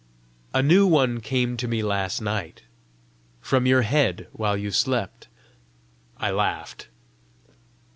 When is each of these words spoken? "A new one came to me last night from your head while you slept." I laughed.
"A 0.51 0.63
new 0.63 0.87
one 0.87 1.19
came 1.21 1.55
to 1.57 1.67
me 1.67 1.83
last 1.83 2.21
night 2.23 2.63
from 3.39 3.67
your 3.67 3.83
head 3.83 4.27
while 4.31 4.57
you 4.57 4.71
slept." 4.71 5.27
I 6.17 6.31
laughed. 6.31 6.87